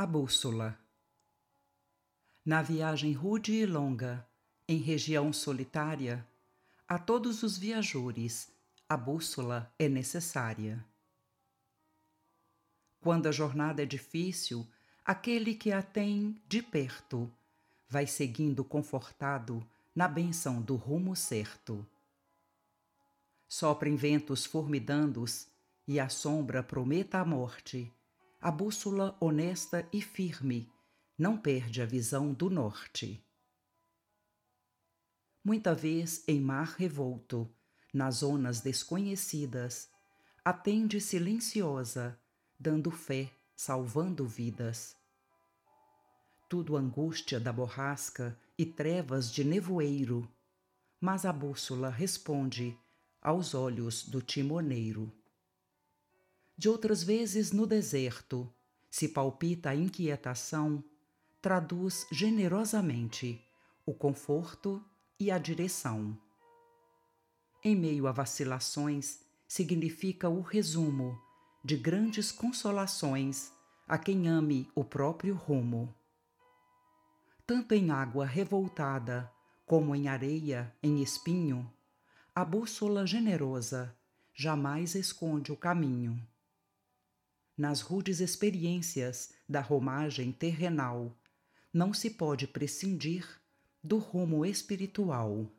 A 0.00 0.06
bússola. 0.06 0.78
Na 2.44 2.62
viagem 2.62 3.12
rude 3.12 3.52
e 3.52 3.66
longa, 3.66 4.24
em 4.68 4.78
região 4.78 5.32
solitária, 5.32 6.24
a 6.86 7.00
todos 7.00 7.42
os 7.42 7.58
viajores 7.58 8.48
a 8.88 8.96
bússola 8.96 9.74
é 9.76 9.88
necessária. 9.88 10.86
Quando 13.00 13.26
a 13.26 13.32
jornada 13.32 13.82
é 13.82 13.86
difícil, 13.86 14.64
aquele 15.04 15.52
que 15.52 15.72
a 15.72 15.82
tem 15.82 16.40
de 16.46 16.62
perto 16.62 17.28
vai 17.88 18.06
seguindo 18.06 18.62
confortado 18.62 19.68
na 19.92 20.06
benção 20.06 20.62
do 20.62 20.76
rumo 20.76 21.16
certo. 21.16 21.84
Soprem 23.48 23.96
ventos 23.96 24.46
formidandos 24.46 25.48
e 25.88 25.98
a 25.98 26.08
sombra 26.08 26.62
prometa 26.62 27.18
a 27.18 27.24
morte 27.24 27.92
a 28.40 28.52
bússola 28.52 29.16
honesta 29.20 29.88
e 29.92 30.00
firme 30.00 30.70
não 31.18 31.36
perde 31.36 31.82
a 31.82 31.86
visão 31.86 32.32
do 32.32 32.48
norte. 32.48 33.24
Muita 35.44 35.74
vez 35.74 36.22
em 36.28 36.40
mar 36.40 36.76
revolto, 36.78 37.52
nas 37.92 38.16
zonas 38.16 38.60
desconhecidas, 38.60 39.90
atende 40.44 41.00
silenciosa, 41.00 42.16
dando 42.56 42.92
fé, 42.92 43.28
salvando 43.56 44.24
vidas. 44.24 44.96
Tudo 46.48 46.76
angústia 46.76 47.40
da 47.40 47.52
borrasca 47.52 48.38
e 48.56 48.64
trevas 48.64 49.32
de 49.32 49.42
nevoeiro, 49.42 50.30
mas 51.00 51.24
a 51.24 51.32
bússola 51.32 51.90
responde 51.90 52.78
aos 53.20 53.52
olhos 53.52 54.04
do 54.04 54.22
timoneiro 54.22 55.12
de 56.58 56.68
outras 56.68 57.04
vezes 57.04 57.52
no 57.52 57.68
deserto, 57.68 58.52
se 58.90 59.08
palpita 59.08 59.70
a 59.70 59.76
inquietação, 59.76 60.82
traduz 61.40 62.04
generosamente 62.10 63.40
o 63.86 63.94
conforto 63.94 64.84
e 65.20 65.30
a 65.30 65.38
direção. 65.38 66.18
Em 67.62 67.76
meio 67.76 68.08
a 68.08 68.12
vacilações, 68.12 69.20
significa 69.46 70.28
o 70.28 70.40
resumo 70.40 71.16
de 71.64 71.76
grandes 71.76 72.32
consolações 72.32 73.52
a 73.86 73.96
quem 73.96 74.26
ame 74.26 74.68
o 74.74 74.82
próprio 74.82 75.36
rumo. 75.36 75.94
Tanto 77.46 77.72
em 77.72 77.92
água 77.92 78.26
revoltada 78.26 79.32
como 79.64 79.94
em 79.94 80.08
areia 80.08 80.74
em 80.82 81.02
espinho, 81.02 81.72
a 82.34 82.44
bússola 82.44 83.06
generosa 83.06 83.96
jamais 84.34 84.96
esconde 84.96 85.52
o 85.52 85.56
caminho 85.56 86.20
nas 87.58 87.80
rudes 87.80 88.20
experiências 88.20 89.34
da 89.48 89.60
romagem 89.60 90.30
terrenal, 90.30 91.12
não 91.74 91.92
se 91.92 92.08
pode 92.08 92.46
prescindir 92.46 93.28
do 93.82 93.98
rumo 93.98 94.46
espiritual. 94.46 95.50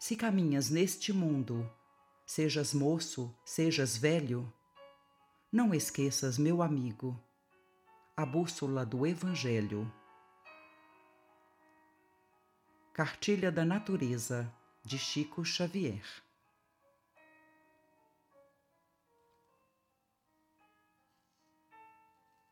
Se 0.00 0.16
caminhas 0.16 0.70
neste 0.70 1.12
mundo, 1.12 1.70
sejas 2.26 2.72
moço, 2.72 3.36
sejas 3.44 3.98
velho, 3.98 4.50
não 5.52 5.74
esqueças, 5.74 6.38
meu 6.38 6.62
amigo, 6.62 7.22
a 8.16 8.24
bússola 8.24 8.84
do 8.84 9.06
Evangelho. 9.06 9.92
Cartilha 12.94 13.52
da 13.52 13.64
Natureza, 13.64 14.50
de 14.82 14.98
Chico 14.98 15.44
Xavier 15.44 16.25